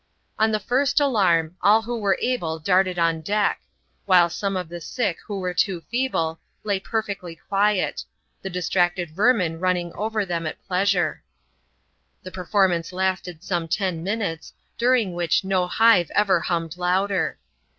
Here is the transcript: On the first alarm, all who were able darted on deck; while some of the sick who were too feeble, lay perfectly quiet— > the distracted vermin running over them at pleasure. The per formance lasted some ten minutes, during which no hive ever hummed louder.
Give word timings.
On 0.39 0.51
the 0.51 0.59
first 0.59 0.99
alarm, 0.99 1.57
all 1.61 1.83
who 1.83 1.95
were 1.95 2.17
able 2.19 2.57
darted 2.57 2.97
on 2.97 3.21
deck; 3.21 3.61
while 4.07 4.31
some 4.31 4.57
of 4.57 4.67
the 4.67 4.81
sick 4.81 5.19
who 5.27 5.39
were 5.39 5.53
too 5.53 5.81
feeble, 5.91 6.39
lay 6.63 6.79
perfectly 6.79 7.35
quiet— 7.35 8.03
> 8.23 8.41
the 8.41 8.49
distracted 8.49 9.11
vermin 9.11 9.59
running 9.59 9.93
over 9.93 10.25
them 10.25 10.47
at 10.47 10.57
pleasure. 10.65 11.21
The 12.23 12.31
per 12.31 12.47
formance 12.47 12.91
lasted 12.91 13.43
some 13.43 13.67
ten 13.67 14.01
minutes, 14.01 14.53
during 14.75 15.13
which 15.13 15.43
no 15.43 15.67
hive 15.67 16.09
ever 16.15 16.39
hummed 16.39 16.77
louder. 16.77 17.37